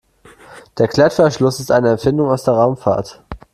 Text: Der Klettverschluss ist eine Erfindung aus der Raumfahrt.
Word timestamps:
Der 0.79 0.87
Klettverschluss 0.87 1.59
ist 1.59 1.69
eine 1.69 1.89
Erfindung 1.89 2.29
aus 2.31 2.43
der 2.43 2.55
Raumfahrt. 2.55 3.21